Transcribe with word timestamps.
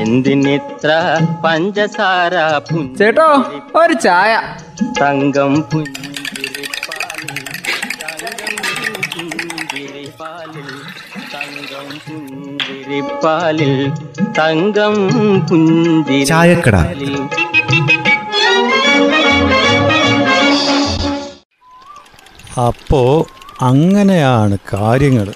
എന്തിനിത്ര 0.00 0.88
പഞ്ചസാര 1.44 2.34
ചേട്ടോ 2.98 3.26
ഒരു 3.76 3.94
ചായ 4.04 4.32
തങ്കം 5.00 5.54
പുഞ്ചിരിപ്പാലിൽ 5.70 7.40
തങ്കം 11.32 11.88
പുഞ്ചിരിപ്പാലിൽ 12.06 13.74
തങ്കം 14.38 14.94
പുഞ്ചിരി 15.48 16.20
ചായക്കട. 16.30 16.76
അപ്പോ 22.66 23.02
അങ്ങനെയാണ് 23.62 24.56
കാര്യങ്ങൾ 24.72 25.28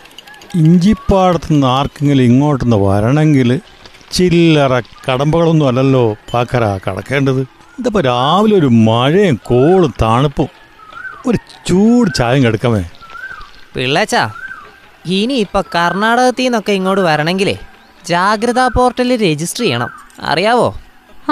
ഇഞ്ചിപ്പാടത്തുനിന്ന് 0.54 1.66
ആർക്കെങ്കിലും 1.76 2.24
ഇങ്ങോട്ടൊന്ന് 2.24 2.76
വരണമെങ്കിൽ 2.84 3.60
ചില്ലറ 4.14 4.74
കടമ്പകളൊന്നും 5.06 5.68
അല്ലല്ലോ 5.68 6.02
പാക്കര 6.32 6.64
കടക്കേണ്ടത്. 6.84 7.40
ഇതിപ്പോൾ 7.78 8.02
രാവിലെ 8.02 8.54
ഒരു 8.58 8.66
മഴയും 8.66 9.36
കോളും 9.44 9.94
തണുപ്പും 10.02 10.50
ഒരു 11.26 11.38
ചൂട് 11.68 12.10
ചായം 12.18 12.44
കെടുക്കമേ. 12.44 12.82
പിള്ളേച്ചാ 13.74 14.22
ഇനി 15.18 15.34
ഇപ്പൊ 15.34 15.60
കർണാടകത്തിൽ 15.74 16.44
നിന്നൊക്കെ 16.44 16.72
ഇങ്ങോട്ട് 16.72 17.02
വരണമെങ്കിലേ 17.08 17.56
ജാഗ്രതാ 18.06 18.66
പോർട്ടലിൽ 18.76 19.20
രജിസ്റ്റർ 19.24 19.62
ചെയ്യണം. 19.64 19.90
അറിയാവോ? 20.30 20.68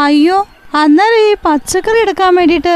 അയ്യോ 0.05 0.39
അന്നേരം 0.81 1.21
ഈ 1.31 1.33
പച്ചക്കറി 1.47 2.01
എടുക്കാൻ 2.01 2.35
വേണ്ടിട്ട് 2.35 2.75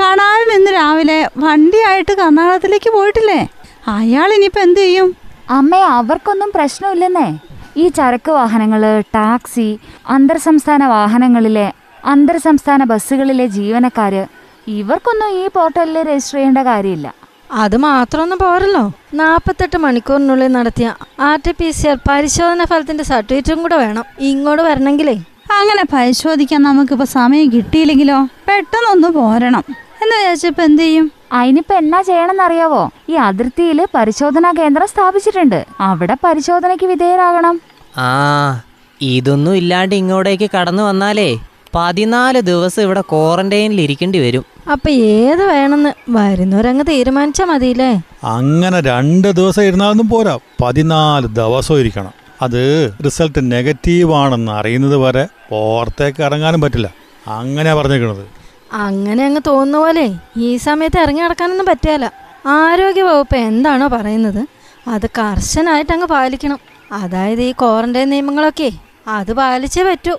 കണാലിൽ 0.00 0.48
നിന്ന് 0.54 0.70
രാവിലെ 0.70 1.18
വണ്ടിയായിട്ട് 1.38 2.12
കർണാടകത്തിലേക്ക് 2.12 2.90
പോയിട്ടില്ലേ? 2.96 3.40
അയാൾ 3.88 4.28
ഇനിയിപ്പോ 4.36 4.60
എന്ത് 4.60 4.80
ചെയ്യും? 4.80 5.08
അമ്മേ 5.50 5.80
അവർക്കൊന്നും 5.96 6.50
പ്രശ്നമില്ലെന്നേ. 6.54 7.28
ഈ 7.76 7.88
ചരക്ക് 7.88 8.30
വാഹനങ്ങൾ 8.30 9.00
ടാക്സി 9.00 9.78
അന്തർ 10.08 10.38
സംസ്ഥാന 10.38 10.86
വാഹനങ്ങളിലെ 10.86 11.72
അന്തർ 12.04 12.36
സംസ്ഥാന 12.36 12.84
ബസ്സുകളിലെ 12.84 13.46
ജീവനക്കാർ 13.46 14.26
ഇവർക്കൊന്നും 14.68 15.28
ഈ 15.28 15.48
പോർട്ടലിൽ 15.48 16.02
രജിസ്റ്റർ 16.02 16.36
ചെയ്യേണ്ട 16.36 16.58
കാര്യമില്ല. 16.58 17.14
അത് 17.52 17.76
മാത്രമൊന്നും 17.76 18.38
പോരല്ലോ. 18.38 18.92
നാൽപ്പത്തെട്ട് 19.14 19.78
മണിക്കൂറിനുള്ളിൽ 19.78 20.52
നടത്തിയ 20.52 20.94
R 21.20 21.40
T 21.46 21.52
P 21.52 21.70
C 21.70 21.88
R 21.88 21.98
പരിശോധന 22.08 22.64
ഫലത്തിന്റെ 22.64 23.04
സർട്ടിഫിക്കറ്റും 23.04 23.62
കൂടെ 23.62 23.76
വേണം. 23.76 24.04
ഇങ്ങോട്ട് 24.20 24.62
വരണമെങ്കിലേ. 24.62 25.14
അങ്ങനെ 25.52 25.84
പരിശോധിക്കാൻ 25.92 26.62
നമുക്കിപ്പോൾ 26.62 27.04
സമയം 27.04 27.52
കിട്ടിയില്ലെങ്കിലോ? 27.52 28.24
പെട്ടെന്നൊന്ന് 28.24 29.08
പോരണം. 29.08 29.64
എന്ന് 30.04 30.16
വിചാരിച്ചപ്പോൾ 30.16 30.62
എന്ത് 30.62 30.82
ചെയ്യും? 30.82 31.12
അതിനിപ്പോ 31.32 31.74
എന്നാ 31.74 32.02
ചെയ്യണമെന്നറിയാവോ? 32.02 32.90
ഈ 33.08 33.12
അതിർത്തിയിൽ 33.12 33.86
പരിശോധനാ 33.94 34.52
കേന്ദ്രം 34.58 34.86
സ്ഥാപിച്ചിട്ടുണ്ട്. 34.86 35.66
അവിടെ 35.80 36.16
പരിശോധനയ്ക്ക് 36.24 36.84
വിധേയരാകണം. 36.84 37.60
ആ 37.96 38.60
ഇതൊന്നും 39.00 39.56
ഇല്ലാണ്ട് 39.56 39.94
ഇങ്ങോട്ടേക്ക് 39.94 40.50
കടന്നു 40.56 40.82
വന്നാലേ 40.82 41.38
പതിനാല് 41.74 42.40
ദിവസം 42.40 42.82
ഇവിടെ 42.82 43.00
ക്വാറന്റൈനിൽ 43.00 43.80
ഇരിക്കേണ്ടി 43.80 44.18
വരും. 44.18 44.44
അപ്പൊ 44.72 44.90
ഏത് 44.90 45.44
വേണമെന്ന് 45.46 45.92
വരുന്നവരങ്ങ് 46.08 46.84
തീരുമാനിച്ചാ 46.88 47.44
മതിയില്ലേ? 47.44 48.02
അങ്ങനെ 48.24 48.80
രണ്ട് 48.80 49.28
ദിവസം 49.32 49.62
ഇരുന്നാലൊന്നും 49.62 50.08
പോരാ. 50.08 50.38
പതിനാല് 50.62 51.26
ദിവസം 51.26 51.80
ഇരിക്കണം. 51.80 52.12
അത് 52.42 52.92
റിസൾട്ട് 53.04 53.52
നെഗറ്റീവ് 53.52 54.14
ആണെന്ന് 54.14 54.52
അറിയുന്നത് 54.52 54.96
വരെ 54.96 55.26
പുറത്തേക്ക് 55.50 56.22
ഇറങ്ങാനും 56.22 56.60
പറ്റില്ല. 56.60 56.88
അങ്ങനെയാ 57.26 57.74
പറഞ്ഞേക്കണത്. 57.74 58.43
അങ്ങനെ 58.74 59.24
അങ്ങ് 59.24 59.40
തോന്നുന്ന 59.46 59.78
പോലെ 59.78 60.14
ഈ 60.36 60.56
സമയത്ത് 60.56 60.98
ഇറങ്ങി 60.98 61.20
നടക്കാനൊന്നും 61.20 61.66
പറ്റിയല്ല 61.66 62.12
ആരോഗ്യ 62.46 63.02
വകുപ്പ് 63.02 63.36
എന്താണോ 63.36 63.88
പറയുന്നത് 63.88 64.46
അത് 64.88 65.06
കർശനായിട്ട് 65.18 65.92
അങ്ങ് 65.92 66.06
പാലിക്കണം. 66.06 66.58
അതായത് 66.92 67.42
ഈ 67.42 67.52
ക്വാറന്റൈൻ 67.52 68.08
നിയമങ്ങളൊക്കെ 68.10 68.70
അത് 69.08 69.32
പാലിച്ചേ 69.32 69.82
പറ്റൂ. 69.84 70.14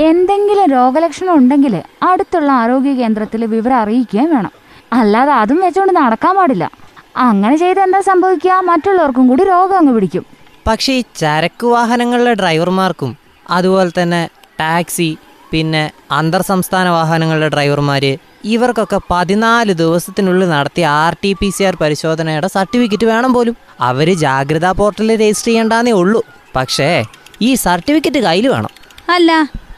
എന്തെങ്കിലും 0.00 0.70
രോഗലക്ഷണം 0.70 1.34
ഉണ്ടെങ്കിൽ 1.34 1.82
അടുത്തുള്ള 2.02 2.52
ആരോഗ്യ 2.52 2.92
കേന്ദ്രത്തിൽ 2.92 3.44
വിവരം 3.44 3.76
അറിയിക്കുകയും 3.76 4.30
വേണം. 4.36 4.52
അല്ലാതെ 4.92 5.32
അതും 5.32 5.60
വെച്ചുകൊണ്ട് 5.60 5.96
നടക്കാൻ 5.96 6.36
പാടില്ല. 6.36 6.70
അങ്ങനെ 7.16 7.56
ചെയ്ത് 7.56 7.80
എന്താ 7.80 8.00
സംഭവിക്കുക? 8.00 8.52
മറ്റുള്ളവർക്കും 8.52 9.28
കൂടി 9.28 9.44
രോഗം 9.44 9.76
അങ്ങ് 9.78 9.94
പിടിക്കും. 9.94 10.24
പക്ഷേ 10.66 10.92
ഈ 10.92 11.04
ചരക്ക് 11.16 11.66
വാഹനങ്ങളിലെ 11.66 12.34
ഡ്രൈവർമാർക്കും 12.34 13.16
അതുപോലെ 13.50 13.90
തന്നെ 14.02 14.28
ടാക്സി 14.60 15.18
പിന്നെ 15.50 15.90
അന്തർ 16.10 16.42
സംസ്ഥാന 16.42 16.88
വാഹനങ്ങളുടെ 16.88 17.48
ഡ്രൈവർമാർ 17.48 18.18
ഇവർക്കൊക്കെ 18.44 19.00
പതിനാല് 19.10 19.72
ദിവസത്തിനുള്ളിൽ 19.72 20.48
നടത്തിയ 20.48 20.86
R 20.86 21.16
T 21.24 21.32
P 21.32 21.50
C 21.50 21.62
R 21.62 21.76
പരിശോധനയുടെ 21.80 22.46
സർട്ടിഫിക്കറ്റ് 22.46 23.04
വേണം 23.04 23.32
പോലും. 23.32 23.56
അവർ 23.80 24.14
ജാഗ്രതാ 24.14 24.72
പോർട്ടലിൽ 24.72 25.20
രജിസ്റ്റർ 25.20 25.50
ചെയ്യേണ്ടെന്നേ 25.50 25.92
ഉള്ളൂ. 25.92 26.22
പക്ഷേ 26.56 27.04
ഈ 27.42 27.54
സർട്ടിഫിക്കറ്റ് 27.54 28.18
കയ്യിൽ 28.18 28.48
വേണം. 28.48 28.68
അല്ല 29.08 29.32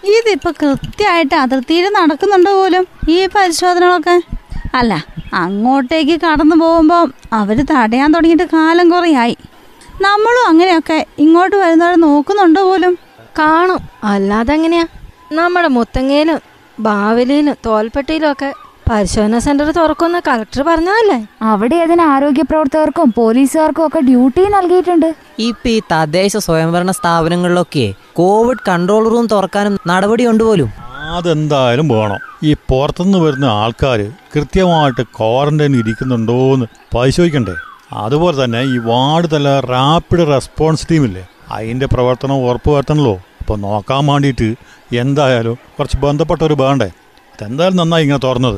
ഇതിപ്പോൾ 0.05 0.55
കൃത്യമായിട്ട് 0.63 1.35
അതിർത്തിയിൽ 1.35 1.89
നടക്കുന്നുണ്ടോ 1.89 2.53
പോലും 2.53 2.87
ഈ 3.09 3.27
പരിശോധനകളൊക്കെ. 3.27 4.23
അല്ല 4.75 5.05
അങ്ങോട്ടേക്ക് 5.35 6.21
കടന്നു 6.21 6.57
പോകുമ്പോൾ 6.57 7.13
അവർ 7.33 7.65
തടയാൻ 7.71 8.13
തുടങ്ങിയിട്ട് 8.13 8.43
കാലം 8.43 8.91
കുറയായി. 8.91 9.37
നമ്മളും 10.01 10.47
അങ്ങനെയൊക്കെ 10.47 11.07
ഇങ്ങോട്ട് 11.19 11.57
വരുന്നവരെ 11.57 11.97
നോക്കുന്നുണ്ടോ 11.97 12.63
പോലും. 12.63 12.99
കാണും. 13.39 13.81
അല്ലാതെ 14.05 14.55
എങ്ങനെയാ 14.55 14.87
നമ്മുടെ 15.33 15.69
മുത്തങ്ങയിലും 15.69 16.39
ബാവലിയിലും 16.81 17.55
തോൽപ്പെട്ടിയിലും 17.67 18.33
ഒക്കെ 18.33 18.55
പരിശോധന 18.91 19.39
സെന്റർ 19.39 19.71
തുറക്കുമെന്ന് 19.71 20.19
കളക്ടർ 20.29 20.63
പറഞ്ഞതല്ലേ? 20.63 21.27
അവിടെ 21.43 21.77
അതിന് 21.77 22.03
ആരോഗ്യ 22.03 22.43
പ്രവർത്തകർക്കും 22.43 23.15
പോലീസുകാർക്കും 23.17 23.87
ഒക്കെ 23.87 24.01
ഡ്യൂട്ടി 24.01 24.45
നൽകിയിട്ടുണ്ട്. 24.45 25.15
ഇപ്പൊ 25.39 25.69
ഈ 25.69 25.83
തദ്ദേശ 25.93 26.37
സ്വയംഭരണ 26.37 26.91
സ്ഥാപനങ്ങളിലൊക്കെ 26.91 27.95
കോവിഡ് 28.13 28.59
കൺട്രോൾ 28.69 29.09
റൂം 29.09 29.27
തുറക്കാനും 29.27 29.79
നടപടി 29.87 30.27
പോലും. 30.27 30.73
അതെന്തായാലും 31.17 31.89
വേണം. 31.89 32.19
ഈ 32.43 32.55
പുറത്തുനിന്ന് 32.55 33.19
വരുന്ന 33.19 33.45
ആൾക്കാർ 33.45 34.13
കൃത്യമായിട്ട് 34.37 35.03
ക്വാറന്റൈൻ 35.03 35.77
ഇരിക്കുന്നുണ്ടോ 35.77 36.55
എന്ന് 36.55 36.67
പരിശോധിക്കണ്ടേ? 36.97 37.55
അതുപോലെ 37.93 38.45
തന്നെ 38.45 38.63
ഈ 38.63 38.79
വാർഡ് 38.79 39.31
തല 39.33 39.61
റാപ്പിഡ് 39.61 40.27
റെസ്പോൺസ് 40.27 40.87
ടീമില്ലേ? 40.91 41.29
അതിന്റെ 41.51 41.87
പ്രവർത്തനം 41.87 42.37
ഉറപ്പുവരുത്തണല്ലോ. 42.37 43.23
അപ്പോൾ 43.47 43.59
നോക്കാൻ 43.59 44.07
വേണ്ടിയിട്ട് 44.07 44.47
എന്തായാലും 44.97 45.57
കുറച്ച് 45.79 45.97
ബന്ധപ്പെട്ട 45.97 46.43
ഒരു 46.43 46.55
വേണ്ടേ? 46.61 46.87
അതെന്തായാലും 47.35 47.77
നന്നായി 47.77 48.03
ഇങ്ങനെ 48.03 48.21
തുറന്നത്. 48.25 48.57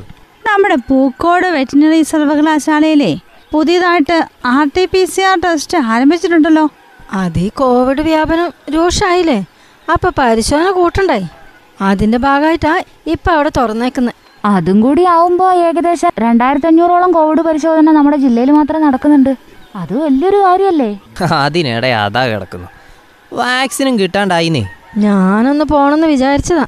നമ്മുടെ 0.49 0.75
പൂക്കോട് 0.75 1.47
വെറ്റിനറി 1.47 2.03
സർവകലാശാലയിലെ 2.03 3.10
പുതിയതായിട്ട് 3.53 4.28
R 4.44 4.71
T 4.76 4.84
P 4.84 5.04
C 5.04 5.21
R 5.21 5.41
test 5.41 5.78
ആരംഭിച്ചിട്ടുണ്ടല്ലോ. 5.78 6.69
അത് 7.12 7.38
ഈ 7.38 7.49
കോവിഡ് 7.49 8.00
വ്യാപനം 8.00 8.49
രൂക്ഷമായില്ലേ 8.75 9.44
അപ്പൊ 9.93 10.10
പരിശോധന 10.19 10.71
കൂട്ടണ്ടായി. 10.71 11.26
അതിന്റെ 11.81 12.19
ഭാഗമായിട്ടാ 12.19 12.82
ഇപ്പൊ 13.06 13.32
അവിടെ 13.32 13.53
തുറന്നേക്കുന്നത് 13.59 14.15
അതും 14.44 14.81
കൂടി 14.81 15.03
ആവുമ്പോ 15.16 15.53
ഏകദേശം 15.53 16.10
രണ്ടായിരത്തി 16.19 16.66
അഞ്ഞൂറോളം 16.66 17.12
കോവിഡ് 17.12 17.41
പരിശോധന 17.41 17.91
നമ്മുടെ 17.91 18.16
ജില്ലയിൽ 18.16 18.50
മാത്രം 18.50 18.82
നടക്കുന്നുണ്ട്. 18.82 19.37
അത് 19.76 19.94
വലിയൊരു 20.05 20.37
കാര്യല്ലേ? 20.37 20.91
അതിനിടെ 21.44 21.87
അതാ 21.87 22.26
കിടക്കുന്നു. 22.26 22.69
വാക്സിനും 23.32 23.99
കിട്ടാണ്ടായിന്നേ. 23.99 24.65
ഞാനൊന്ന് 24.97 25.65
പോണെന്ന് 25.65 26.06
വിചാരിച്ചതാ. 26.06 26.66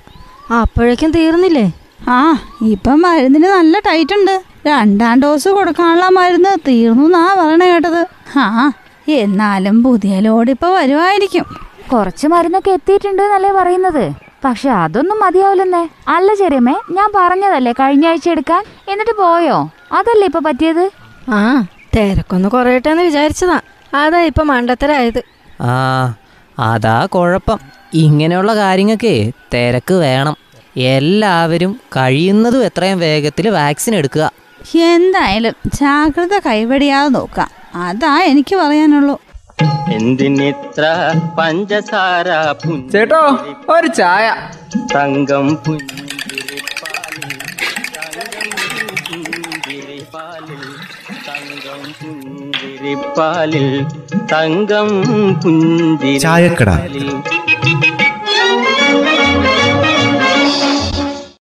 അപ്പോഴേക്കും 0.61 1.11
തീർന്നില്ലേ? 1.11 1.73
ആ 2.09 2.39
ഇപ്പം 2.63 3.03
മരുന്നിന് 3.03 3.49
നല്ല 3.49 3.79
ടൈറ്റ് 3.79 4.15
ഉണ്ട് 4.15 4.43
രണ്ടാം 4.67 5.21
ഡോസ് 5.21 5.49
കൊടുക്കാനുള്ള 5.49 6.09
മരുന്ന് 6.09 6.57
തീർന്നു 6.69 7.05
എന്നാ 7.05 7.35
പറയണ 7.39 7.65
കേട്ടത്. 7.65 8.07
ആ 8.39 8.73
എന്നാലും 9.09 9.83
പുതിയ 9.83 10.21
ലോഡ് 10.21 10.51
ഇപ്പൊ 10.51 10.69
വരുവായിരിക്കും. 10.69 11.45
കുറച്ച് 11.93 12.27
മരുന്നൊക്കെ 12.27 12.71
എത്തിയിട്ടുണ്ട് 12.71 13.23
എന്നല്ലേ 13.23 13.53
പറയുന്നത്. 13.53 14.13
പക്ഷെ 14.45 14.71
അതൊന്നും 14.71 15.21
മതിയാവില്ലെന്നേ. 15.21 15.89
അല്ല 16.09 16.35
ചെറിയമ്മേ 16.35 16.75
ഞാൻ 16.91 17.13
പറഞ്ഞതല്ലേ 17.15 17.73
കഴിഞ്ഞ 17.81 18.07
ആഴ്ച 18.07 18.29
എടുക്കാൻ? 18.29 18.65
എന്നിട്ട് 18.89 19.13
പോയോ? 19.19 19.71
അതല്ലേ 19.93 20.27
ഇപ്പൊ 20.27 20.41
പറ്റിയത്? 20.41 20.91
ആ 21.31 21.67
തിരക്കൊന്ന് 21.97 22.49
കുറയട്ടെ 22.49 22.91
എന്ന് 22.91 23.03
വിചാരിച്ചതാ. 23.03 23.61
അതാ 23.95 24.21
ഇപ്പൊ 24.21 24.43
മണ്ടത്തരായത്. 24.43 25.25
ആ 25.61 26.15
അതാ 26.61 27.07
കുഴപ്പം. 27.07 27.59
ഇങ്ങനെയുള്ള 27.95 28.55
കാര്യങ്ങൾക്ക് 28.55 29.33
തിരക്ക് 29.55 29.95
വേണം. 29.95 30.37
എല്ലാവരും 30.77 31.81
കഴിയുന്നതും 31.97 32.65
എത്രയും 32.65 32.99
വേഗത്തിൽ 32.99 33.49
വാക്സിൻ 33.49 33.95
എടുക്കുക. 33.95 34.27
എന്തായാലും 34.77 35.55
ജാഗ്രത 35.75 36.39
കൈവടിയാതെ 36.39 37.09
നോക്കാം 37.09 37.51
അതാ 37.75 38.23
എനിക്ക് 38.23 38.57
പറയാനുള്ളൂ. 38.57 39.17
എന്തിനിത്ര 39.93 40.85
പഞ്ചസാര 41.39 42.29
ചേട്ടോ 42.93 43.23
ഒരു 43.69 43.87
ചായ. 43.87 44.27
തങ്കം 44.95 45.47
പുഞ്ചിരിപ്പാലിൽ 45.57 47.31
തങ്കം 47.97 48.49
പുഞ്ചിരിപ്പാലിൽ 49.09 50.63
തങ്കം 51.29 51.83
പുഞ്ചിരി 52.01 52.40
ചായക്കട. 56.19 56.71